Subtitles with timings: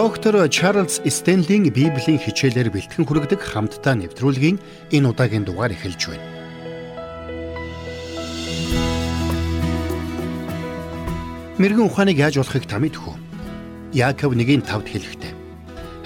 [0.00, 4.56] Доктор Чарлз Стенлийн Библийн хичээлээр бэлтгэн хүргэдэг хамтдаа нэвтрүүлгийн
[4.96, 6.24] энэ удаагийн дугаар эхэлж байна.
[11.60, 13.16] Мэргэн ухааныг яаж болохыг та мэдэх үү?
[13.92, 15.32] Яаков 1:5-д хэлэхдээ.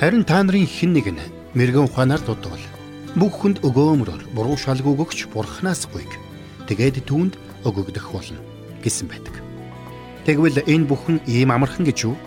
[0.03, 1.23] Харин та нарын хэн нэг нь
[1.55, 2.67] мэрэгэн ухаанаар дутвал
[3.15, 6.11] бүх хүнд өгөөмрөөр буруу шалгуу өгч бурхнаас гуйг.
[6.67, 8.43] Тэгээд түүнд өгөгдөх болно
[8.83, 9.39] гэсэн байдаг.
[10.27, 12.19] Тэгвэл энэ бүхэн ийм амархан гэж юу?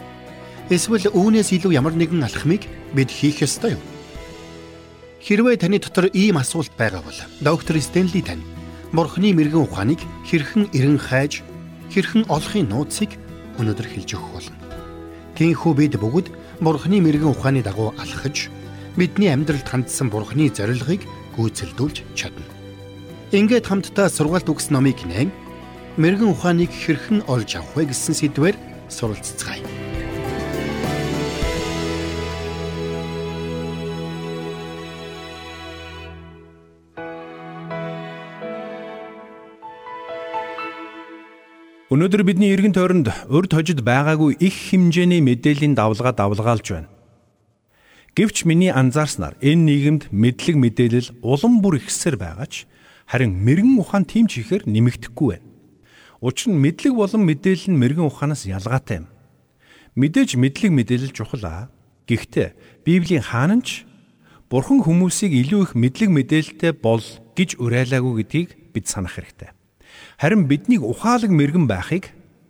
[0.68, 3.84] Эсвэл үүнээс илүү ямар нэгэн алхмыг бид хийх ёстой юу?
[5.24, 8.44] Хэрвээ таны дотор ийм асуулт байгаа бол доктор Стенли тань
[8.92, 11.40] Бурхны мэрэгэн ухааныг хэрхэн эрен хайж,
[11.88, 13.16] хэрхэн олохын нууцыг
[13.56, 14.56] өнөөдөр хэлж өгөх болно.
[15.40, 16.28] Тиймээс бид бүгд
[16.60, 18.52] Бурхны мэрэгэн ухааны дагуу алхаж
[19.00, 21.08] бидний амьдралд хандсан Бурхны зорилгыг
[21.40, 22.44] гүйцэлдүүлж чадна.
[23.32, 25.32] Ингээд хамтдаа сургаалт үгс номыг нээн
[25.96, 28.56] мэрэгэн ухааныг хэрхэн олж авах вэ гэсэн сэдвээр
[28.92, 29.87] суралцгаая.
[41.88, 46.92] Өнөөдөр бидний эргэн тойронд урд хожид байгаагүй их хэмжээний мэдээллийн давлгаа давлгаалж байна.
[48.12, 52.68] Гэвч миний анзаарснаар энэ нийгэмд мэдлэг мэдээлэл улам бүр ихсээр байгаач
[53.08, 55.48] харин мэрэгэн ухаан тийм ч ихээр нэмэгдэхгүй байна.
[56.20, 59.08] Учир нь мэдлэг болон мэдээлэл нь мэрэгэн ухаанаас ялгаатай юм.
[59.96, 61.72] Мэдээж мэдлэг мэдээлэл чухал аа.
[62.04, 63.88] Гэхдээ Библийн хаанч
[64.52, 69.56] Бурхан хүмүүсийг илүү их мэдлэг мэдээлэлтэй бол гэж уриалаагүй гэдгийг бид санах хэрэгтэй
[70.18, 72.10] харин биднийг ухаалаг мэрэгэн байхыг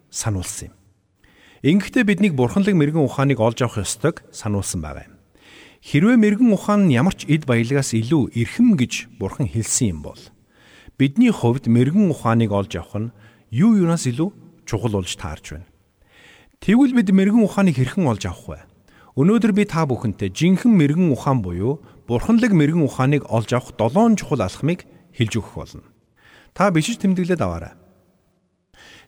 [0.09, 0.75] сануулсан юм.
[1.67, 5.15] Ингэхдээ биднийг бурханлаг мэрэгэн ухааныг олж авах ёстойг сануулсан байгаа юм.
[5.83, 10.21] Хэрвээ мэрэгэн ухаан нь ямар ч эд баялагаас илүү эрхэм гэж бурхан хэлсэн юм бол
[10.95, 13.13] бидний хувьд мэрэгэн ухааныг олж авах нь
[13.51, 14.31] юу юунаас илүү
[14.63, 15.67] чухал болж таарч байна.
[16.63, 18.59] Тэгвэл бид мэрэгэн ухааныг хэрхэн олж авах вэ?
[19.19, 24.39] Өнөөдөр би та бүхэнтэй жинхэнэ мэрэгэн ухаан буюу бурханлаг мэрэгэн ухааныг олж авах долоон чухал
[24.39, 25.83] алхмыг хэлж өгөх болно.
[26.57, 27.77] Та бишиж тэмдэглээд аваарай.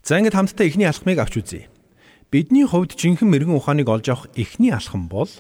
[0.05, 1.65] За ингээд хамтдаа эхний алхмыг авч үзье.
[2.29, 5.33] Бидний хувьд жинхэнэ мэрэгэн ухааныг олж авах эхний алхам бол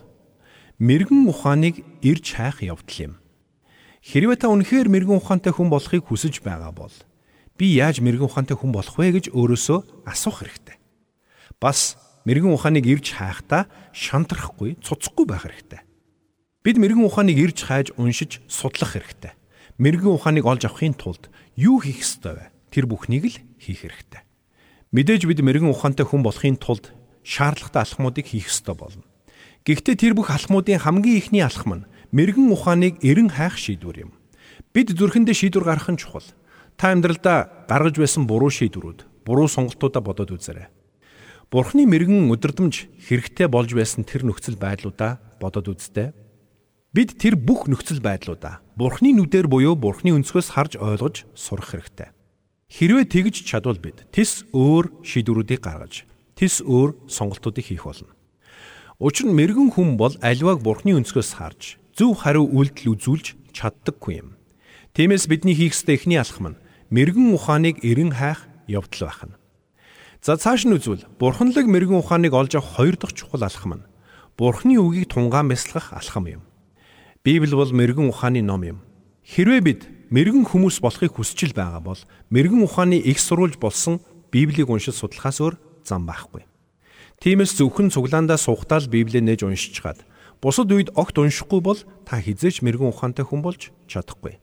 [0.81, 3.13] мэрэгэн ухааныг ирж хайх явдал юм.
[4.01, 6.95] Хэрвээ та үнэхээр мэрэгэн ухаантай хүн болохыг хүсэж байгаа бол
[7.61, 10.81] би яаж мэрэгэн ухаантай хүн болох вэ гэж өөрөөсөө асуух хэрэгтэй.
[11.61, 11.93] Бас
[12.25, 15.85] мэрэгэн ухааныг ирж хайхдаа шантрахгүй, цуцхгүй байх хэрэгтэй.
[16.65, 19.37] Бид мэрэгэн ухааныг ирж хайж уншиж судлах хэрэгтэй.
[19.77, 22.45] Мэрэгэн ухааныг олж авахын тулд юу хийх ёстой вэ?
[22.71, 24.23] Тэр бүхнийг л хийх хэрэгтэй.
[24.95, 26.95] Мэдээж бид мэрэгэн ухаантай хүн болохын тулд
[27.27, 29.03] шаардлагатай алхмуудыг хийх ёстой болно.
[29.67, 34.11] Гэхдээ тэр бүх алхмуудын хамгийн ихний алхам нь мэрэгэн ухааныг эрен хайх шийдвэр юм.
[34.71, 36.23] Бид зүрхэндээ шийдвэр гаргах нь чухал.
[36.79, 40.71] Та амьдралдаа гаргаж байсан буруу шийдвэрүүд, буруу сонголтуудаа бодоод үзээрэй.
[41.51, 46.15] Бурхны мэрэгэн өдөрдмж хэрэгтэй болж байсан тэр нөхцөл байдлуудаа бодоод үзтээ.
[46.89, 52.09] Бид тэр бүх нөхцөл байдлуудаа Бурхны нүдээр буюу Бурхны өнцгөөс харж ойлгож сурах хэрэгтэй.
[52.65, 58.09] Хэрвээ тэгж чадвал бид тис өөр шийдвэрүүдийг гаргаж, тис өөр сонголтуудыг хийх болно.
[58.97, 64.33] Учир нь мэрэгэн хүн бол аливааг Бурхны өнцгөөс харж, зөв хариу үйлдэл үзүүлж чаддаггүй юм.
[64.97, 69.37] Тиймээс бидний хийх ёстой эхний алхам нь мэрэгэн ухааныг эрен хайх явдал байна.
[70.25, 73.87] За цааш нь үзвэл бурханлаг мэрэгэн ухааныг олж авах хоёр дахь чухал алхам нь
[74.41, 76.48] Бурхны үгийг тунгаан бясалгах алхам юм.
[77.23, 78.79] Библи бол мэрэгэн ухааны ном юм.
[79.27, 81.99] Хэрвээ бид мэрэгэн хүмүүс болохыг хүсэж байгаа бол
[82.31, 83.99] мэрэгэн ухааны их сурвалж болсон
[84.31, 86.47] Библийг уншиж судлахаас өөр зам байхгүй.
[87.19, 89.99] Тиймээс зөвхөн цуглаандаа суугатаал Библийг нээж уншиж чад
[90.39, 94.39] бусад үед огт уншихгүй бол та хизээч мэрэгэн ухаантай хүн болж чадахгүй.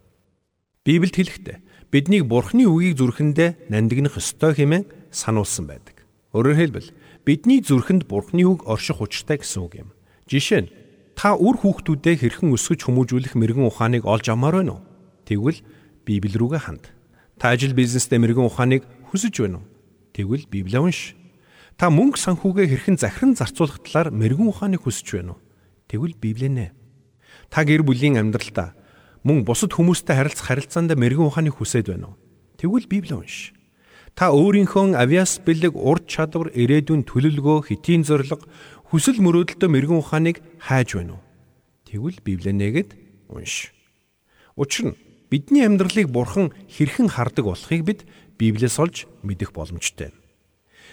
[0.85, 1.57] Библиэд хэлэхдээ
[1.89, 6.05] биднийг Бурхны үгийг зүрхэндээ нандинах ёстой хэмээн сануулсан байдаг.
[6.37, 6.93] Өөрөөр хэлбэл
[7.25, 9.89] бидний зүрхэнд Бурхны үг орших учиртай гэсэн үг юм.
[10.29, 10.73] Жишээ нь
[11.17, 14.85] Та үр хүүхдүүдээ хэрхэн өсгөж хүмүүжүүлэх мэрэгэн ухааныг олж амаар байна уу?
[15.25, 15.65] Тэгвэл
[16.05, 16.93] Библи рүүгээ ханд.
[17.41, 19.67] Та ажил бизнесдээ мэрэгэн ухааныг хүсэж байна уу?
[20.13, 21.17] Тэгвэл Библийг унш.
[21.81, 25.41] Та мөнгө санхүүгээ хэрхэн захиран зарцуулах талаар мэрэгэн ухааныг хүсэж байна уу?
[25.89, 26.67] Тэгвэл Библийг нэ.
[27.49, 28.77] Та гэр бүлийн амьдралдаа
[29.25, 32.21] мөн бусад хүмүүстэй харилцах харилцаанд мэрэгэн ухааныг хүсэж байна уу?
[32.61, 33.57] Тэгвэл Библийг унш.
[34.17, 38.41] Та өөрийнхөө авиас бэлэг урд чадвар ирээдүйн төлөвлөгөө хэтийн зориг
[38.91, 41.23] хүсэл мөрөөдөлтөө мэрэгэн ухааныг хайж байна уу?
[41.91, 42.91] Тэгвэл Библийг нэгэд
[43.27, 43.75] унш.
[44.55, 48.01] Учир нь бидний амьдралыг бурхан хэрхэн хардаг болохыг бид
[48.39, 50.15] Библиэс олж мэдэх боломжтой.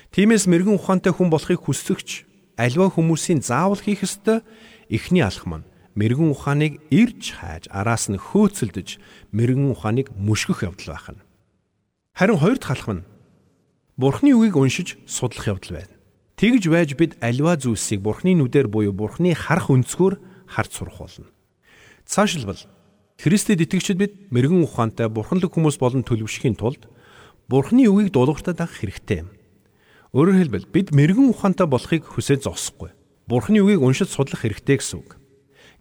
[0.09, 2.25] Тиймээс мэрэгэн ухаантай хүн болохыг хүсэгч
[2.57, 4.41] альва хүмүүсийн заавал хийх ёстой
[4.89, 8.97] эхний алхам нь мэрэгэн ухааныг ирж хайж араас нь хөөцөлдөж
[9.33, 11.21] мэрэгэн ухааныг мөшгөх явдал байх нь.
[12.17, 13.07] Харин хоёр дахь алхам нь
[13.97, 15.93] Бурхны үгийг уншиж судлах явдал байна.
[16.43, 20.19] Тэгж байж бид альва зүйлсийг Бурхны нүдээр буюу Бурхны харах өнцгөр
[20.51, 21.31] харж сурах болно.
[22.03, 22.59] Цаашлбал
[23.15, 26.91] Христэд итгэгчид бид мэрэгэн ухаантай бурханлаг хүмүүс болон төлөвшөхийн тулд
[27.47, 29.23] Бурхны үгийг дуулууртаа дагах хэрэгтэй.
[30.11, 32.91] Өөрөөр хэлбэл бид мэрэгэн ухаантай болохыг хүсэж зогсохгүй.
[33.23, 35.15] Бурхны үгийг уншиж судлах хэрэгтэй гэсэн үг.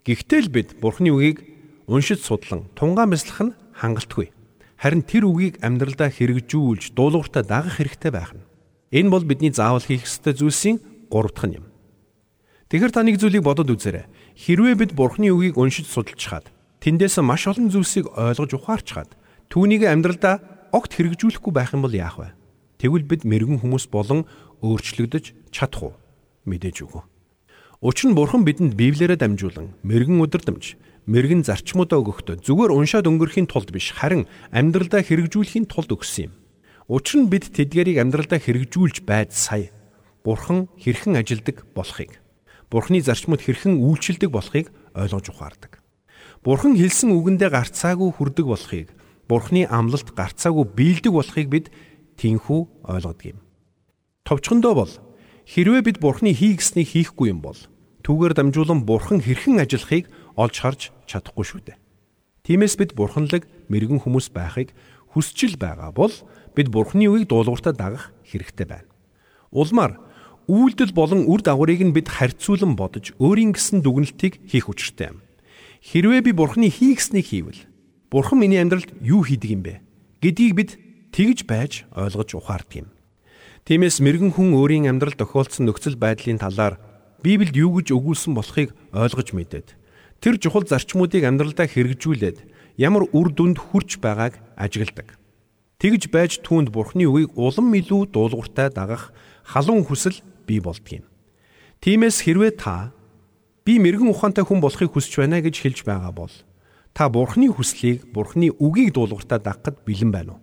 [0.06, 1.42] Гэхдээ л бид Бурхны үгийг
[1.90, 4.30] уншиж судлан тунгаан бяцлах нь хангалтгүй.
[4.78, 8.46] Харин тэр үгийг амьдралдаа хэрэгжүүлж дуулууртаа дагах хэрэгтэй байх нь.
[8.92, 10.76] Энэ бол бидний заавал хийх ёстой зүйлсийн
[11.08, 11.66] гурав дахь нь юм.
[12.68, 14.04] Тэгэхээр та нэг зүйлийг бодод үзээрэй.
[14.36, 16.52] Хэрвээ бид Бурхны үгийг уншиж судалж чад
[16.84, 19.16] тэндээс маш олон зүйлсийг ойлгож ухаарчхад
[19.48, 20.40] түүнийг амьдралдаа
[20.76, 22.36] огт хэрэгжүүлэхгүй байх юм бол яах вэ?
[22.80, 24.28] Тэгвэл бид мэрэгэн хүмүүс болон
[24.60, 25.94] өөрчлөгдөж чадах уу?
[26.48, 27.04] Мэдээж үгүй.
[27.80, 33.70] Учир нь Бурхан бидэнд Библиэрээ дамжуулан мэрэгэн өдөрдмж, мэрэгэн зарчмуудаа өгөхдөө зүгээр уншаад өнгөрөхийн тулд
[33.70, 36.32] биш харин амьдралдаа хэрэгжүүлэхийн тулд өгсөн юм.
[36.90, 39.70] Учир нь бид тэдгэрийг амьдралдаа хэрэгжүүлж байд сая.
[40.26, 42.18] Бурхан хэрхэн ажилдаг болохыг,
[42.70, 45.82] Бурханы зарчмууд хэрхэн үйлчилдэг болохыг ойлгож ухаардаг.
[46.42, 48.88] Бурхан хэлсэн үгэндээ гарцаагүй хүрдэг болохыг,
[49.26, 51.66] Бурханы амлалт гарцаагүй биелдэг болохыг бид
[52.18, 53.38] тинхүү ойлгодог юм.
[54.26, 54.92] Товчхондоо бол
[55.46, 57.58] хэрвээ бид Бурханы хийгснийг хийхгүй юм бол
[58.06, 61.82] түүгээр дамжуулан Бурхан хэрхэн ажиллахыг олж харж чадахгүй шүү дээ.
[62.42, 64.74] Тиймээс бид бурханлаг мэрэгэн хүмүүс байхыг
[65.14, 66.10] хүсчил байгаа бол
[66.54, 68.88] бид Бурхны үгийг дуулууртаа дагах хэрэгтэй байна.
[69.52, 70.00] Улмаар
[70.48, 75.22] үйлдэл болон үр дагаврыг нь бид харьцуулан бодож өөрийн гэсэн дүгнэлтийг хийх учиртай юм.
[75.82, 77.66] Хэрвээ би Бурхны хийгснийг хийвэл
[78.10, 79.80] Бурхан миний амьдралд юу хийдэг юм бэ
[80.20, 80.70] гэдгийг бид
[81.10, 82.88] тэгж байж ойлгож ухаардаг юм.
[83.64, 86.76] Тиймээс мэрэгэн хүн өөрийн амьдралд тохиолдсон нөхцөл байдлын талаар
[87.22, 89.68] Библиэд юу гэж өгүүлсэн болохыг ойлгож мэдээд
[90.18, 92.38] тэр чухал зарчмуудыг амьдралдаа хэрэгжүүлээд
[92.82, 95.21] ямар үр дүнд хүрч байгааг ажигладаг.
[95.82, 99.10] Тэгж байж түүнд Бурхны үгийг улам илүү дуулууртай дагах
[99.42, 100.14] халуун хүсэл
[100.46, 101.02] бий болдгийм.
[101.82, 102.94] Тиймээс хэрвээ та
[103.66, 106.30] би мэрэгэн ухаантай хүн болохыг хүсэж байна гэж хэлж байгаа бол
[106.94, 110.42] та Бурхны хүслийг, Бурхны үгийг дуулууртай дагахад бэлэн байна уу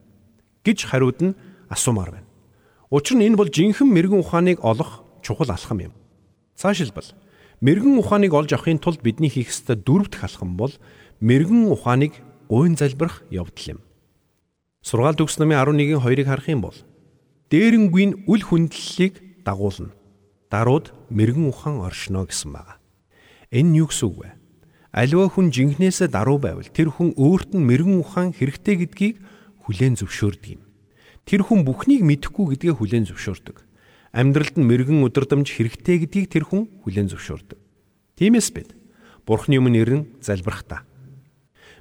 [0.68, 1.40] гэж хариуд нь
[1.72, 2.28] асуумаар байна.
[2.92, 5.94] Учир нь энэ бол жинхэнэ мэрэгэн ухааныг олох чухал алхам юм.
[6.60, 7.16] Цаашилбал
[7.64, 10.76] мэрэгэн ухааныг олж авахын тулд бидний хийх ёстой дөрөв дэх алхам бол
[11.24, 12.20] мэрэгэн ухааныг
[12.52, 13.80] гойн залбирах явдал юм.
[14.80, 16.78] Сургаал төгс намын 11-ийн 2-ыг харах юм бол
[17.52, 19.92] дээрэнгийн үл хүндлэлийг дагуулна.
[20.48, 22.80] Дарууд мэрэгэн ухаан оршино гэсэн байна.
[23.52, 24.30] Энэ юу гэсэн үг вэ?
[24.96, 29.16] Аливаа хүн жинхнээсээ даруу байвал тэр хүн өөрт нь мэрэгэн ухаан хэрэгтэй гэдгийг
[29.68, 30.64] хүлээн зөвшөөрдөг юм.
[31.28, 33.58] Тэр хүн бүхнийг мэдэхгүй гэдгээ хүлээн зөвшөөрдөг.
[34.16, 37.60] Амьдралд нь мэрэгэн өдөрдмж хэрэгтэй гэдгийг тэр хүн хүлээн зөвшөөрдөг.
[38.18, 38.74] Тиймээс бид
[39.30, 40.82] Бурхны өмнө ирэн залбирах та.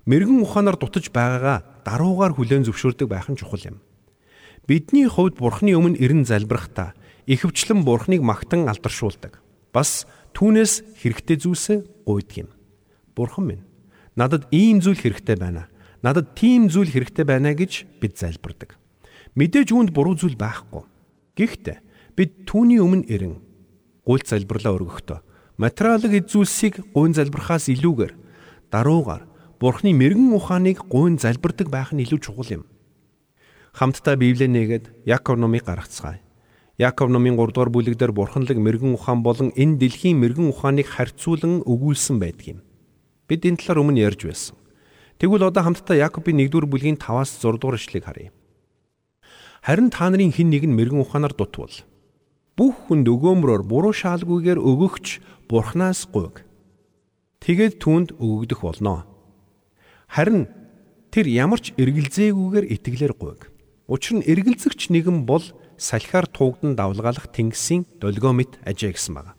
[0.04, 3.81] Мэрэгэн ухаанаар дутаж байгаагаа даруугаар хүлээн зөвшөөрдөг байх нь чухал юм.
[4.69, 6.93] Бидний хувьд Бурхны өмнө эрен залбирахдаа
[7.25, 9.40] ихэвчлэн Бурхныг магтан алдаршуулдаг.
[9.73, 10.05] Бас
[10.37, 12.49] түүнээс хэрэгтэй зүйлсээ гуйдаг юм.
[13.17, 13.64] Бурхан минь
[14.12, 15.73] надад ийм зүйл хэрэгтэй байна.
[16.05, 18.76] Надад тийм зүйл хэрэгтэй байна гэж бид залбирдаг.
[19.32, 20.84] Мэдээж үүнд буруу зүйл байхгүй.
[21.41, 21.79] Гэхдээ
[22.19, 23.41] бид түүний өмнө эрен
[24.05, 25.19] гуйлт залбирлаа өргөхдөө
[25.56, 28.12] материалын эд зүйлсийг гуйн залбирхаас илүүгээр
[28.73, 29.27] даруугаар
[29.58, 32.64] Бурхны мэрэгэн ухааныг гуйн залбирдаг байх нь илүү чухал юм.
[33.75, 36.22] Хамтдаа Библийг нээгээд Яков номыг гаргацгаая.
[36.78, 42.22] Яков номын 3 дугаар бүлэгдэр бурханлаг мэрэгэн ухаан болон энэ дэлхийн мэрэгэн ухааныг харьцуулан өгүүлсэн
[42.22, 42.58] байдаг юм.
[43.27, 44.55] Бид энэ талаар өмнө ярьж байсан.
[45.19, 48.31] Тэгвэл одоо хамтдаа Яковын 1 дугаар бүлгийн 5-аас 6 дугаар ишлэгийг харъя.
[49.67, 51.74] Харин та нарын хэн нэг нь мэрэгэн ухаанаар дутвал
[52.58, 55.06] бүх хүнд өгөөмрөөр буруу шаалгүйгээр өгөгч
[55.46, 56.43] бурхнаас гуйг.
[57.38, 59.06] Тэгээд түүнд өгөгдөх болноо.
[60.08, 60.48] Харин
[61.12, 63.53] тэр ямар ч эргэлзээгүйгээр итгэлээр гуйг.
[63.88, 65.44] Учир нь эргэлзэгч нэгэн бол
[65.77, 69.38] салхиар туугдан давлгаалах тэнгисийн долгио мэт ажээ гэсэн байна.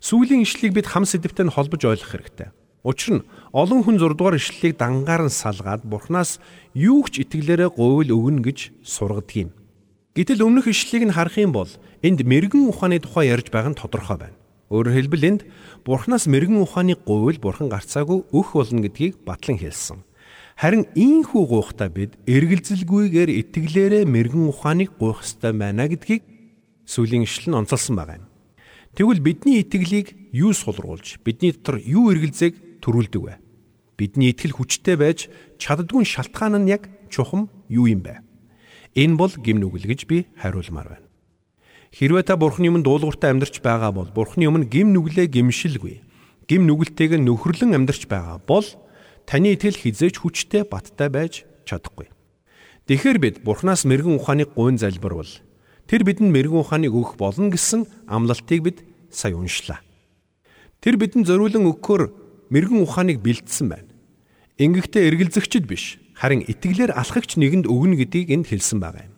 [0.00, 2.50] Сүүлийн ишлийг бид хам сэдвтэй холбож ойлгох хэрэгтэй.
[2.86, 6.38] Учир нь олон хүн 6 дугаар ишлэлийг дангаар нь салгаад Бурханаас
[6.70, 9.50] юу ч итгэлээрээ говьл өгнө гэж сургадаг юм.
[10.14, 11.70] Гэтэл өмнөх ишлэлийг нь харах юм бол
[12.06, 14.38] энд мэрэгэн ухааны тухай ярьж байгаа нь тодорхой байна.
[14.66, 15.42] Өөрөөр хэлбэл энд
[15.86, 20.02] Бурханаас мэрэгэн ухааны говьл Бурхан гарцаагүй өх болно гэдгийг батлан хэлсэн.
[20.58, 26.26] Харин ийхүү гуйхтаа бид эргэлзэлгүйгээр итгэлээрээ мэрэгэн ухааныг гуйх ёстой байна гэдгийг
[26.82, 28.26] сүлийн ишлэл нь онцолсон байгаа юм.
[28.98, 33.34] Тэгвэл бидний итгэлийг юу сулруулж бидний дотор юу эргэлзээг төрүүлдэг вэ?
[33.94, 35.30] Бидний итгэл хүчтэй байж
[35.62, 38.24] чаддгүй шалтгаан нь яг чухам юу юм бэ?
[38.96, 41.05] Энэ бол гим нүгэл гэж би хариулмаар байна.
[41.96, 46.04] Хэрвээ та Бурхны өмнө дуулууртай амьдарч байгаа бол Бурхны өмнө гим нүглээ гимшилгүй.
[46.44, 48.68] Гим нүгэлтэйг нөхөрлөн амьдарч байгаа бол
[49.24, 52.12] таны итгэл хизээч хүчтэй баттай байж чадахгүй.
[52.84, 55.32] Тэгэхээр бид Бурханаас мэрэгэн ухааны гуйн залбирвал
[55.86, 59.78] Тэр бидэнд мэрэгэн ухааныг өгөх болно гэсэн амлалтыг бид сая уншлаа.
[60.82, 62.02] Тэр бидэнд зориулан өгөхөөр
[62.50, 63.86] мэрэгэн ухааныг бэлдсэн байна.
[64.58, 69.14] Ингэхдээ эргэлзэгчд биш, харин итгэлээр алхагч нэгэнд өгнө гэдгийг энд хэлсэн байгаа юм.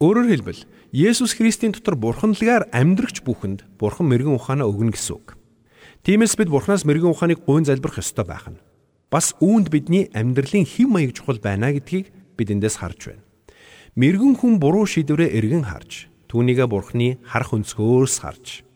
[0.00, 0.60] Өөрөөр хэлбэл
[0.90, 5.38] Есүс Христийн дотор бурханлагаар амьдрагч бүхэнд бурхан мэрэгэн ухаанаа өгнө гэсэн үг.
[6.02, 8.58] Тиймээс бид бурханаас мэрэгэн ухааныг гуйн залбирх ёстой байх нь.
[9.06, 13.22] Бас үүнд бидний амьдралын хэв маяг чухал байна гэдгийг бид эндээс харж байна.
[13.94, 18.66] Мэргэн хүн буруу шийдвэрээ эргэн харж, түүнийгээ бурхны харах өнцгөөс харж,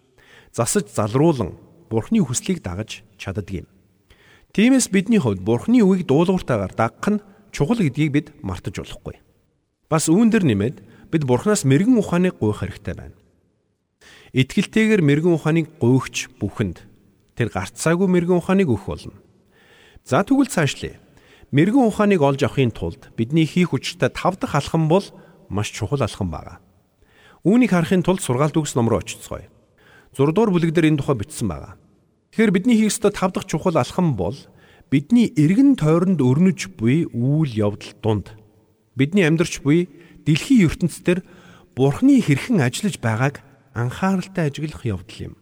[0.54, 1.59] засаж залруулан
[1.90, 3.66] бурхны хүслийг дагаж чаддаг юм.
[4.54, 9.18] Тиймээс бидний хувьд бурхны үгийг дуулууртаагаар дагах нь чухал гэдгийг бид мартаж болохгүй.
[9.90, 13.14] Бас үүн дээр нэмээд бид бурхнаас мэрэгэн ухааныг гуйх хэрэгтэй байна.
[14.35, 16.83] Итгэлтэйгээр мэрэгэн ухааныг гуйгч бүхэнд
[17.38, 19.14] тэр гарцаагүй мэрэгэн ухааныг өгөх болно.
[20.02, 20.99] За тэгвэл цаашлие.
[21.54, 25.06] Мэргэн ухааныг олж авахын тулд бидний хийх учиртай тав дахь алхам бол
[25.47, 26.59] маш чухал алхам байна.
[27.47, 29.47] Үүнийг харахын тулд сургаалт үгс ном руу очицгоё.
[30.18, 31.78] 6 дугаар бүлэг дээр энэ тухай бичсэн байна.
[32.35, 34.35] Тэгэхээр бидний хийх ёстой тав дахь чухал алхам бол
[34.90, 38.35] бидний эргэн тойронд өрнөж буй үйл явдал дунд
[38.99, 39.87] бидний амьдрч буй
[40.26, 41.22] дэлхийн ертөнцийн
[41.74, 43.42] Бурхны хэрхэн ажиллаж байгааг
[43.74, 45.34] анхааралтай ажиглах явдал юм.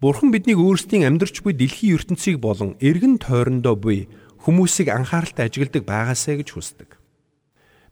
[0.00, 4.08] Бурхан биднийг өөрсдийн амьдрч буй дэлхийн ертөнцийг болон эргэн тойрондоо буй
[4.40, 6.96] хүмүүсийг анхааралтай ажигладаг байгаасаа гэж хүсдэг.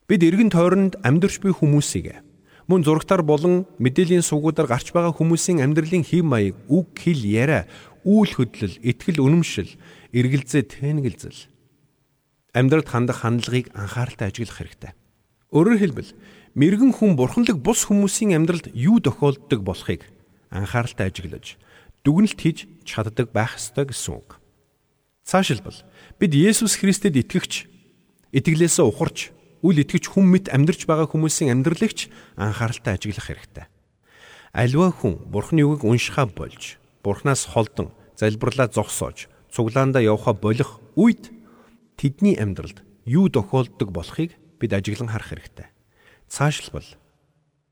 [0.08, 2.24] Бид эргэн тойронд амьдарч буй хүмүүсийг
[2.70, 7.64] мөн зурагтаар болон мэдээллийн сувгуудаар гарч байгаа хүмүүсийн амьдралын хэв маяг, үг, хэл, яриа,
[8.04, 9.72] үйл хөдлөл, итгэл, үнэмшил,
[10.12, 11.40] эргэлзээ, тэнэгэлзэл
[12.52, 14.92] амьдралд хандах хандлагыг анхааралтай ажиглах хэрэгтэй.
[15.48, 16.10] Өөрөөр хэлбэл
[16.52, 20.04] мэрэгэн хүн бурханлаг бус хүмүүсийн амьдралд юу тохиолддог болохыг
[20.52, 21.56] анхааралтай ажиглаж
[22.04, 24.36] дүгнэлт хийж чаддаг байх ёстой гэсэн үг.
[25.24, 25.76] Цаашилбал
[26.20, 27.64] бид Есүс Христэд итгэгч
[28.36, 29.32] итгэлээсээ ухарч
[29.64, 33.66] үл итгэж хүм мэт амьдрч байгаа хүмүүсийн амьдралагч анхааралтай ажиглах хэрэгтэй.
[34.52, 41.32] Аливаа хүн Бурхны үгийг уншихаа болж, Бурхнаас холдон залбирлаа зогсоож, цуглаандаа явхаа болох үед
[41.96, 45.68] тэдний амьдралд юу тохиолддог болохыг бид ажиглан харах хэрэгтэй.
[46.28, 46.84] Цаашлбал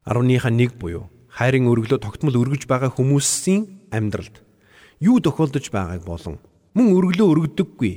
[0.07, 4.41] 10-ныхаа 1 буюу хайрын өргөлөө тогтмол өргөж байгаа хүмүүсийн амьдралд
[5.05, 6.41] юу тохиолдож байгааг болон
[6.73, 7.95] мөн өргөлөө өргөдөггүй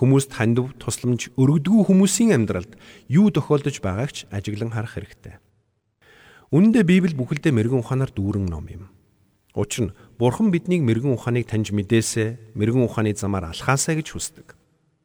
[0.00, 2.80] хүмүүст хандив тусламж өргөдгүү хүмүүсийн амьдралд
[3.12, 5.36] юу тохиолдож байгааг ч ажиглан харах хэрэгтэй.
[6.48, 8.88] Үнэндээ Библи бүхэлдээ мэрэгэн ухаанаар дүүрэн ном юм.
[9.52, 14.56] Учир нь Бурхан биднийг мэрэгэн ухааныг таньж мэдээсэ, мэрэгэн ухааны замаар алхаасаа гэж хүсдэг.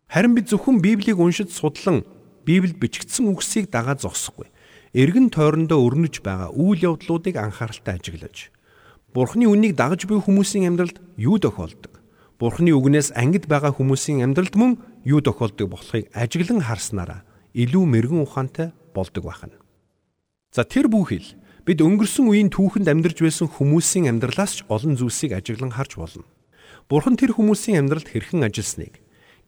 [0.08, 2.08] Харин бид зөвхөн Библийг уншиж судлан
[2.46, 4.48] Библиэд бичигдсэн үгсийг дагаад зогсохгүй.
[4.94, 8.54] Эргэн тойрондоо өрнөж байгаа үйл явдлуудыг анхааралтай ажиглаж,
[9.16, 12.04] Бурханы үнийг дагаж буй хүмүүсийн амьдралд юу тохиолдог?
[12.36, 14.72] Бурхны үгнээс ангид байгаа хүмүүсийн амьдралд мөн
[15.08, 17.24] юу тохиолдог болохыг ажиглан харснараа
[17.56, 19.56] илүү мэрэгэн ухаантай болдог байна.
[20.52, 25.72] За тэр бүхэл бид өнгөрсөн үеийн түүхэнд амьдарч байсан хүмүүсийн амьдралаас ч олон зүйлсийг ажиглан
[25.72, 26.28] харж болно.
[26.92, 29.00] Бурхан тэр хүмүүсийн амьдралд хэрхэн ажилласныг,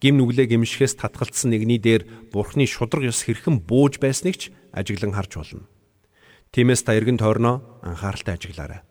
[0.02, 5.32] гим нүглээ гимшихээс татгалцсан нэгний дээр Бурхны шудраг ёс хэрхэн бууж байсныг ч ажиглан харж
[5.38, 5.66] болно.
[6.54, 8.82] Тиймээс та эргэн тойрноо анхааралтай ажиглаарай.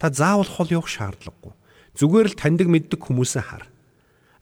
[0.00, 1.54] Та заавал хол явах шаардлагагүй
[1.96, 3.64] Зүгээр л таньдаг мэддэг хүмүүсээ хар.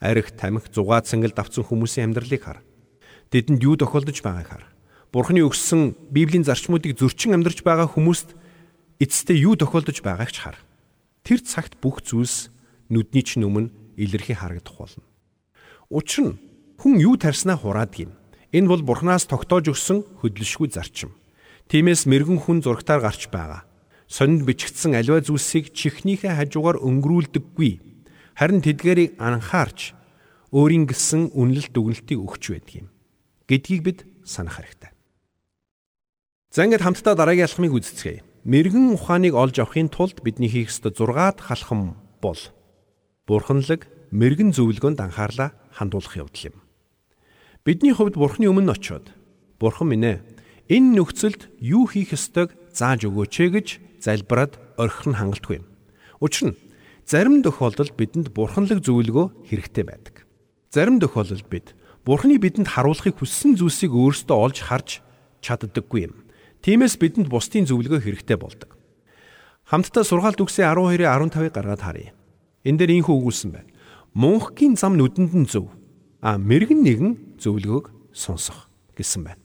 [0.03, 2.67] Арх, тамхи, зугаа цэнгэл давцсан хүмүүсийн амьдралыг хар.
[3.31, 4.65] Тэдэнд юу тохиолдож байгааг хар.
[5.15, 8.35] Бурхны өгсөн Библийн зарчмуудыг зөрчин амьдарч байгаа хүмүүст
[8.99, 10.59] эцэстээ юу тохиолдож байгааг ч хар.
[11.23, 12.51] Тэр цагт бүх зүйлс
[12.91, 15.07] нүдний чинь өмнө илэрхий харагдах болно.
[15.95, 16.39] Учир нь
[16.83, 18.13] хүн юу тарснаа хураадаг юм.
[18.51, 21.15] Энэ бол Бурханаас тогтоож өгсөн хөдөлшгүй зарчим.
[21.71, 23.63] Тиймээс мэрэгэн хүн зургатаар гарч байгаа
[24.15, 27.73] сонинд бичигдсэн аливаа зүйлсийг чихнийхээ хажуугаар өнгөрүүлдэггүй.
[28.39, 29.95] Харин тэдгээрийг анхаарч
[30.55, 32.89] өөрийн гисэн үнэлэлт дүгнэлтийг өгч байдаг юм.
[33.49, 34.91] гэдгийг бид санах хэрэгтэй.
[36.55, 38.23] За ингээд хамтдаа дараагийн алхмыг үздэцгээе.
[38.45, 42.39] Мэргэн ухааныг олж авахын тулд бидний хийх ёстой 6 дахь алхам бол
[43.25, 46.57] Бурханлаг мэрэгэн зөвлөгөөнд анхаарлаа хандуулах явдал юм.
[47.65, 49.09] Бидний хувьд Бурхны өмнө очиод
[49.57, 50.21] Бурхан минь ээ
[50.69, 53.69] энэ нөхцөлд юу хийх ёстойг зааж өгөөч ээ гэж
[54.05, 55.67] залбираад орхих нь хангалтгүй юм.
[56.21, 56.59] Учир нь
[57.09, 60.25] зарим тохиолдолд бидэнд бурханлаг зөвлөгөө хэрэгтэй байдаг.
[60.73, 61.73] Зарим тохиолдолд бид
[62.05, 64.89] бурхны бидэнд харуулахыг хүссэн зүйлсийг өөрсдөө олж харж
[65.45, 66.15] чаддаггүй юм.
[66.65, 68.73] Тиймээс бидэнд бусдын зөвлөгөө хэрэгтэй болдог.
[69.69, 72.14] Хамтдаа сургаалт үгсээ 12-ийн 15-ыг гаргаад харъя.
[72.65, 73.71] Энэ дээр ийхүү өгүүлсэн байна.
[74.17, 75.69] Мунхгийн зам нүдэнд нь зөв.
[76.25, 79.43] А мэрэгэн нэгэн зөвлөгөөг сонсох гэсэн байна.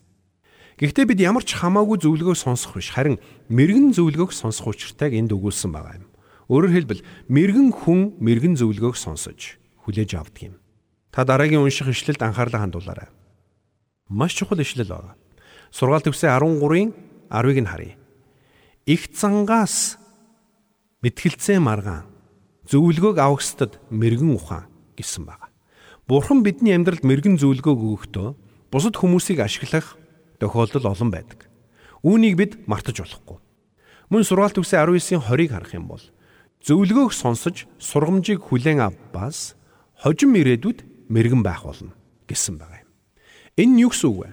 [0.79, 3.19] Гэхдээ бид ямар ч хамаагүй зөвлөгөө сонсох биш харин
[3.51, 6.07] мэрэгэн зөвлөгөөг сонсох учиртайг энд өгүүлсэн байгаа юм.
[6.47, 10.55] Өөрөөр хэлбэл мэрэгэн хүн мэрэгэн зөвлөгөөг сонсож хүлээж авдаг юм.
[11.11, 13.11] Та дараагийн унших ишлэлд анхаарлаа хандуулаарай.
[14.07, 15.19] Маш чухал ишлэл байна.
[15.75, 16.95] Сургаалт төвсөө 13-ийн
[17.27, 17.99] 10-ыг нь харъя.
[18.89, 20.01] их зангаас
[21.05, 22.09] мэтгэлцээ маргаан
[22.69, 25.49] зөвлөгөөг авахстад мэрэгэн ухаан гэсэн байна.
[26.05, 28.29] Бурхан бидний амьдралд мэрэгэн зөвлөгөөг өгөхдөө
[28.69, 29.97] бусад хүмүүсийг ашиглах
[30.38, 31.49] тохиолдол олон байдаг.
[32.05, 33.41] Үүнийг бид мартаж болохгүй.
[34.13, 36.03] Мөн сургаалт үгсийн 19-ийн 20-ыг харах юм бол
[36.61, 39.57] зөвлөгөөг сонсож сургамжийг хүлээн авбаас
[39.97, 41.97] хожим ирээдүйд мэрэгэн байх болно
[42.29, 42.85] гэсэн байна.
[43.57, 44.29] Энэ нь юу гэсэн үг вэ?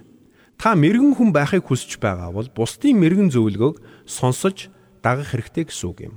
[0.61, 4.69] Та мэрэгэн хүн байхыг хүсэж байгаа бол бусдын мэрэгэн зөвлөгөөг сонсож
[5.01, 6.17] дагах хэрэгтэй гэсэн үг юм.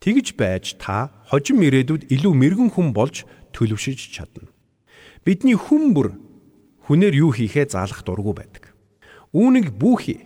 [0.00, 4.48] Тэгж байж та хожим ирээдүйд илүү мэрэгэн хүн болж төлөвшөж чадна.
[5.28, 6.16] Бидний хүн бүр
[6.88, 8.72] хүнээр юу хийхээ заалах дургу байдаг.
[9.36, 10.24] Үүнийг бүхий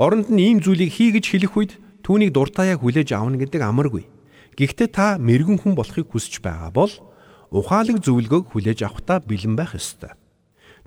[0.00, 4.08] оронд нь ийм зүйлийг хий гэж хэлэх үед түүнийг дуртаяа хүлээж авна гэдэг амаргүй.
[4.56, 6.90] Гэхдээ та мэрэгэн хүн болохыг хүсэж байгаа бол
[7.52, 10.16] ухаалаг зөвлөгөөг хүлээж авахдаа бэлэн байх ёстой.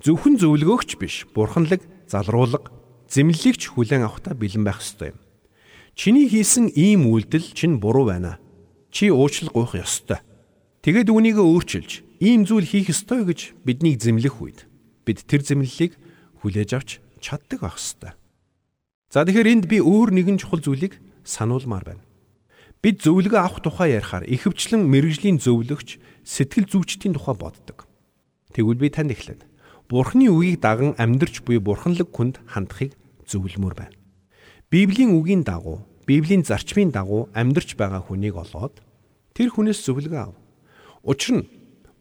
[0.02, 2.68] Зөвхөн зөвлөгөөгч биш, бурханлаг, залруулга,
[3.08, 5.23] зэмлэлийгч хүлээн авахдаа бэлэн байх ёстой юм.
[5.94, 8.42] Чиний хийсэн ийм үйлдэл чинь буруу байна.
[8.90, 10.18] Чи уучлал гуйх ёстой.
[10.82, 14.66] Тэгэд үүнийг өөрчилж ийм зүйл хийх ёстой гэж биднийг зэмлэх үед
[15.06, 15.94] бид тэр зэмлэлийг
[16.42, 16.90] хүлээж авч
[17.22, 18.12] чаддаг байх ёстой.
[19.14, 22.04] За тэгэхээр энд би өөр нэгэн чухал зүйлийг сануулмаар байна.
[22.82, 27.86] Бид зөвлөгөө авах тухай ярихаар ихэвчлэн мэрэгжлийн зөвлөгч сэтгэл зүйчдийн тухай боддог.
[28.52, 29.46] Тэгвэл би танд эхлээд
[29.88, 32.96] Бурхны үгийг даган амьдрч буй бурханлаг хүнд хандахыг
[33.28, 34.03] зөвлөмөр байна.
[34.74, 38.82] Библийн үгийн дагуу, Библийн зарчмын дагуу амьдарч байгаа хүнийг олоод
[39.30, 40.34] тэр хүнээс зөвлөгөө ав.
[41.06, 41.46] Учир нь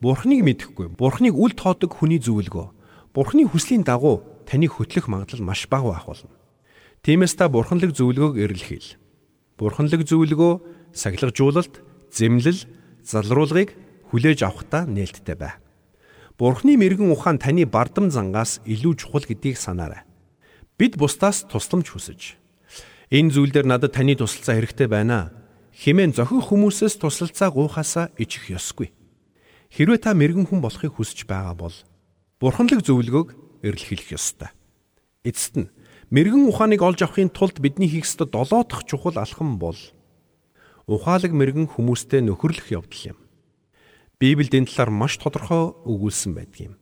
[0.02, 2.74] Бурхныг мэдэхгүй, Бурхныг үл тоодог хүний зөвлөгөө,
[3.14, 6.34] Бурхны хүслийн дагуу таныг хөтлөх магадлал маш бага байх болно.
[7.06, 8.98] Тиймээс та Бурханлаг зөвлөгөөг эрэлхийл.
[9.62, 11.78] Бурханлаг зөвлөгөө сахилгажуулалт,
[12.10, 12.66] зэмлэл,
[13.06, 13.78] залруулгыг
[14.10, 15.62] хүлээж авахдаа нээлттэй бай.
[16.42, 20.10] Бурхны мэрэгэн ухаан таны бардам зангаас илүү чухал гэдгийг санаарай.
[20.82, 22.42] Бид бусдаас тусламж хүсэж
[23.14, 25.30] Энэ зүйл дээр надад таны тусалцаа хэрэгтэй байна.
[25.70, 28.90] Химэн зохих хүмүүсээс тусалцаа гуйхаасаа ичэх ёсгүй.
[29.70, 31.76] Хэрвээ та мэрэгэн хүн болохыг хүсэж байгаа бол
[32.42, 34.50] бурханлаг зөвлөгөөг эрэлхийлэх ёстой.
[35.22, 35.70] Эцэст нь
[36.10, 39.78] мэрэгэн ухааныг олж авахын тулд бидний хийх ёстой долоо дахь чухал алхам бол
[40.90, 43.18] ухаалаг мэрэгэн хүмүүстэй нөхөрлөх явдал юм.
[44.18, 46.76] Библиэд энэ талаар маш тодорхой өгүүлсэн байдаг юм.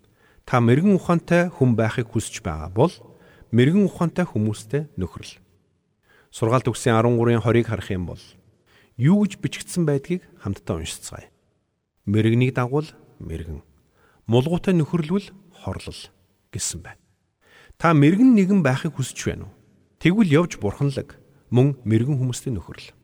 [0.47, 2.95] Та мэрэгэн ухаантай хүн байхыг хүсэж байгаа бол
[3.51, 5.40] мэрэгэн ухаантай хүмүүстэй нөхрөл.
[6.31, 8.23] Сургаалт үгсийн 13-ын 20-ыг харах юм бол
[8.95, 11.27] юу гэж бичигдсэн байдгийг хамтдаа уншицгаая.
[12.07, 12.87] Мэргэнийг дагвал
[13.19, 13.59] мэргэн,
[14.31, 16.01] мулгуутай нөхөрлөвл хорлол
[16.55, 17.03] гэсэн байна.
[17.75, 19.55] Та мэрэгэн нэгэн байхыг хүсэж байна уу?
[19.99, 21.19] Тэгвэл явж бурханлаг
[21.51, 22.95] мөн мэрэгэн хүмүүстэй нөхөрл.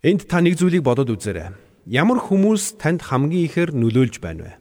[0.00, 1.52] Энд та нэг зүйлийг бодоод үзээрэй.
[1.84, 4.52] Ямар хүмүүс танд хамгийн ихээр нөлөөлж байна вэ?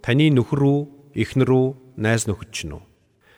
[0.00, 0.80] Таны нөхөр үү,
[1.12, 1.66] эхнэр үү,
[2.00, 2.82] найз нөхөд ч нь үү?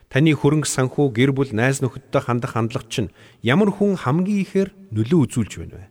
[0.06, 3.10] Таны хөрөнгө санхүү гэр бүл найз нөхөдтэй хандах хандлага чинь
[3.42, 5.86] ямар хүн хамгийн ихээр нөлөө үзүүлж байна вэ?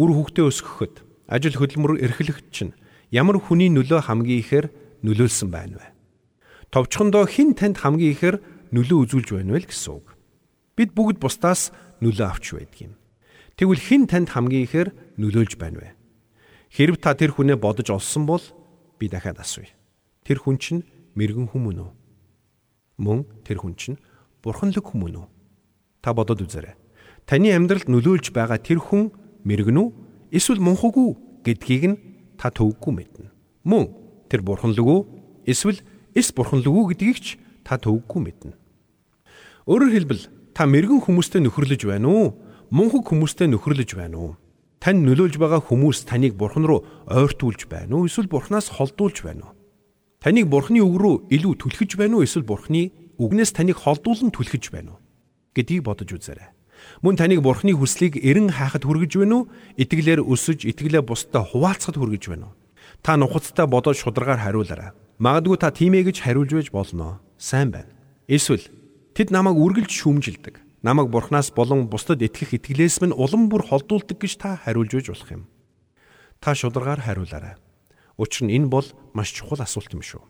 [0.00, 0.94] Үр хөвгтөө өсгөхөд,
[1.28, 2.72] ажил хөдөлмөр эрхлэхэд чинь
[3.12, 4.66] ямар хүний нөлөө хамгийн ихээр
[5.04, 5.86] нөлөөлсөн байна вэ?
[6.72, 8.36] Товчхондоо хэн танд хамгийн ихээр
[8.72, 10.16] нөлөө үзүүлж байна вэ гэсэн үг.
[10.80, 12.94] Бид бүгд бусдаас нөлөө авч байдаг юм.
[13.60, 14.88] Тэгвэл хэн танд хамгийн ихээр
[15.20, 15.88] нөлөөлж байна вэ?
[16.72, 18.40] Хэрв та тэр хүнээ бодож олсон бол
[18.96, 19.68] би дахиад асууя.
[20.24, 21.90] Тэр хүн чинь мэрэгэн хүмүүн үү?
[23.00, 23.96] Мөн тэр хүн чинь
[24.44, 25.26] бурханлаг хүмүүн үү?
[26.04, 26.76] Та бодоод үзээрэй.
[27.24, 29.10] Таны амьдралд нөлөөлж байгаа тэр хүн
[29.48, 29.88] мэрэгэн үү?
[30.36, 32.00] Эсвэл мунхаг үү гэдгийг нь
[32.36, 33.32] та төвөггүй мэднэ.
[33.64, 33.84] Мөн
[34.28, 35.00] тэр бурханлаг үү?
[35.48, 35.80] Эсвэл
[36.12, 37.26] эс бурханлаг үү гэдгийг ч
[37.64, 38.52] та төвөггүй мэднэ.
[39.64, 40.22] Өөрөөр хэлбэл
[40.56, 42.28] та мэрэгэн хүмүүстэй нөхөрлөж байна уу?
[42.70, 44.32] Мунхаг хүмүүстэй нөхөрлөж байна уу?
[44.80, 48.08] Тань нөлөөлж байгаа хүмүүс таныг бурхан руу ойртуулж байна уу?
[48.08, 49.59] Эсвэл бурханаас холдуулж байна уу?
[50.20, 54.92] Таныг Бурхны үг рүү илүү түлхэж байна уу эсвэл Бурхны үгнээс таныг холдуулан түлхэж байна
[54.92, 55.00] уу
[55.56, 56.52] гэдгийг бодож үзээрэй.
[57.00, 59.48] Мөн таныг Бурхны хүслийг эрен хаахад хүргэж байна уу?
[59.80, 62.56] Итгэлээр өсөж, итгэлээ бусдад хуваалцахад хүргэж байна уу?
[63.00, 64.92] Та нухацтай бодоод шударгаар хариулаарай.
[65.16, 67.24] Магадгүй та тийм ээ гэж хариулж байж болно.
[67.40, 67.88] Сайн байна.
[68.28, 68.68] Эсвэл
[69.16, 70.60] тэд намайг үргэлж шүүмжилдэг.
[70.84, 75.32] Намайг Бурханаас болон бусдад итгэх итгэлээс минь улам бүр холдуулдаг гэж та хариулж байж болох
[75.32, 75.42] юм.
[76.40, 77.56] Та шударгаар хариулаарай.
[78.20, 78.84] Учир нь энэ бол
[79.16, 80.20] маш чухал асуулт юм шүү.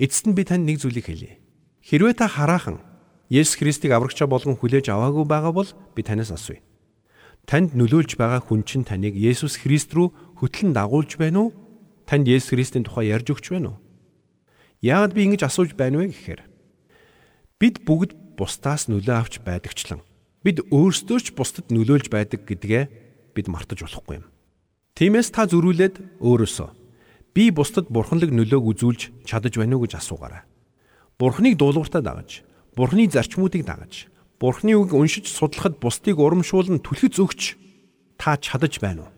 [0.00, 1.36] Эцэст нь би танд нэг зүйлийг хэлье.
[1.84, 2.80] Хэрвээ та хараахан
[3.28, 6.64] Есүс Христийг аврагчаа болгон хүлээж аваагүй байгаа бол би танаас асууя.
[7.44, 11.54] Танд нөлөөлж байгаа хүн чинь таныг Есүс Христ рүү хөтлөн дагуулж байна уу?
[12.08, 13.78] Танд Есүс Христийн тухай ярьж өгч байна уу?
[14.80, 16.40] Яагаад би ингэж асууж байна вэ гэхээр
[17.60, 20.00] бид бүгд бусдаас нөлөө авч байдагчлан
[20.40, 22.84] бид өөрсдөө ч бусдад нөлөөлж байдаг гэдгээ
[23.36, 24.26] бид мартаж болохгүй юм.
[24.94, 26.85] Тиймээс та зөрүүлээд өөрөөсөө
[27.36, 30.48] би бусдад бурханлаг нөлөөг үзүүлж чадаж байна уу гэж асуугаарай.
[31.20, 32.40] Бурхныг дуулууртаа дагаж,
[32.72, 34.08] Бурхны зарчмуудыг дагаж,
[34.40, 37.60] Бурхны үг уншиж судлахад бусдыг урамшуулн түлхэц өгч
[38.16, 39.12] та чадаж байна уу?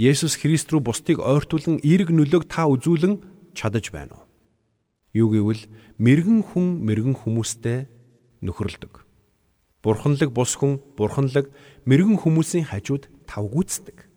[0.00, 3.20] Есүс Христ рүү бусдыг ойртуулан эерэг нөлөөг та үзүүлэн
[3.52, 4.24] чадаж байна уу?
[5.12, 5.68] Юу гэвэл
[6.00, 7.84] мэрэгэн хүн мэрэгэн хүмүүстэй
[8.40, 9.04] нөхөрлөдөг.
[9.84, 11.52] Бурханлаг бус хүн бурханлаг
[11.84, 14.08] мэрэгэн хүмүүсийн хажууд тавгүйцдэг.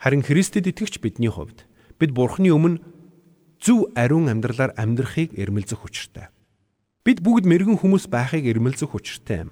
[0.00, 2.82] Харин Христэд итгэгч бидний хувьд бид Бурхны өмнө
[3.60, 6.28] зөв ариун амьдралаар амьдрахыг эрмэлзэх учиртай.
[7.06, 9.50] Бид бүгд мэрэгэн хүмүүс байхыг эрмэлзэх учиртай юм.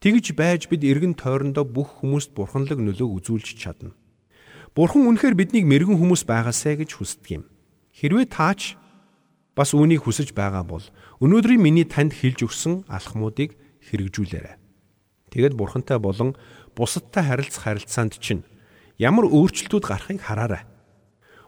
[0.00, 3.92] Тэгж байж бид эргэн тойрондоо бүх хүмүүст бурханлаг нөлөөг үзүүлж чадна.
[4.72, 7.44] Бурхан үнэхээр биднийг мэрэгэн хүмүүс байгаасай гэж хүсдэг юм.
[7.90, 8.78] Хэрвээ таач
[9.58, 10.84] бас үүнийг хүсэж байгаа бол
[11.18, 13.58] өнөөдрийн миний танд хэлж өгсөн алхмуудыг
[13.90, 14.56] хэрэгжүүлээрэй.
[15.34, 16.38] Тэгэд бурхантай болон
[16.72, 18.46] бусадтай харилцах харилцаанд чинь
[18.96, 20.69] ямар өөрчлөлтүүд гарахыг хараарай.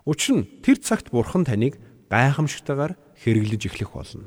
[0.05, 1.79] Учир нь тэр цагт бурхан таныг
[2.11, 4.27] гайхамшигтайгаар хэрэглэж эхлэх болно.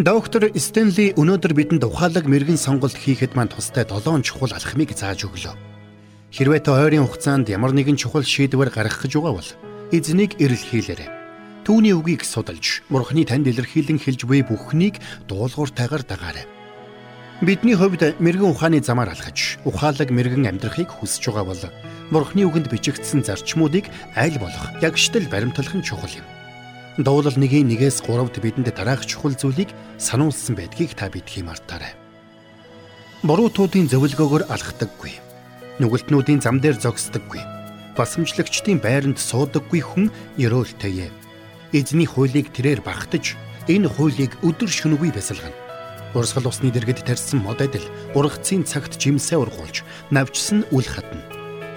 [0.00, 5.52] Доктор Стенли өнөөдөр бидэнд ухаалаг мэрэгэн сонголт хийхэд мань тустай 7 чухал алхмыг зааж өглөө.
[6.32, 9.50] Хэрвээ та ойрын хугацаанд ямар нэгэн чухал шийдвэр гаргах гэж байгаа бол
[9.92, 11.20] эзнийг эрэлхийлээрэй.
[11.68, 14.96] Түүний үгийг судалж, Бурхны танд илэрхийлэн хэлж буй бүхнийг
[15.28, 16.48] дуулууртайгаар дагаарай.
[17.44, 21.62] Бидний хувьд мэрэгэн ухааны замаар алхаж, ухаалаг мэрэгэн амьдрахыг хүсэж байгаа бол
[22.10, 23.86] Бурхны үгэнд бичигдсэн зарчмуудыг
[24.18, 26.26] аль болох ягштал баримтлах нь чухал юм.
[26.98, 31.94] Дуулал 1-1-ээс 3-д бидэнд дараах чухал зүйлийг сануулсан байдгийг та бидхий мартаарай.
[33.22, 35.14] Буруутуудын зөвлгөөгөр алхдаггүй.
[35.78, 37.40] Нүгэлтнүүдийн зам дээр зогсдоггүй.
[37.94, 41.14] Басамжлагчдын байранд суудаггүй хүн ерөөлтэйе
[41.72, 43.38] эзний хуулийг тэрээр багтаж
[43.70, 45.54] энэ хуулийг өдөр шөнөгүй бясалгана.
[46.14, 47.86] Урсгал усны дэргэд тарьсан мод адил
[48.18, 51.39] ургацын цагт жимсээ ургуулж навчсан үл хатна.